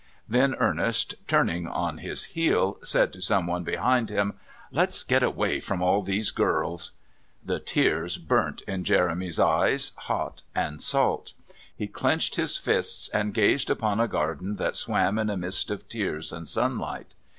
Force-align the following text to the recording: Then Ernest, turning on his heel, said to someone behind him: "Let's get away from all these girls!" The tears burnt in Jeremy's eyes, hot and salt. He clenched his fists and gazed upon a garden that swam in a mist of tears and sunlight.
Then 0.27 0.55
Ernest, 0.55 1.13
turning 1.27 1.67
on 1.67 1.99
his 1.99 2.23
heel, 2.33 2.79
said 2.83 3.13
to 3.13 3.21
someone 3.21 3.63
behind 3.63 4.09
him: 4.09 4.33
"Let's 4.71 5.03
get 5.03 5.21
away 5.21 5.59
from 5.59 5.83
all 5.83 6.01
these 6.01 6.31
girls!" 6.31 6.89
The 7.45 7.59
tears 7.59 8.17
burnt 8.17 8.61
in 8.61 8.83
Jeremy's 8.83 9.39
eyes, 9.39 9.91
hot 9.95 10.41
and 10.55 10.81
salt. 10.81 11.33
He 11.75 11.85
clenched 11.85 12.33
his 12.35 12.57
fists 12.57 13.09
and 13.09 13.31
gazed 13.31 13.69
upon 13.69 13.99
a 13.99 14.07
garden 14.07 14.55
that 14.55 14.75
swam 14.75 15.19
in 15.19 15.29
a 15.29 15.37
mist 15.37 15.69
of 15.69 15.87
tears 15.87 16.33
and 16.33 16.47
sunlight. 16.49 17.13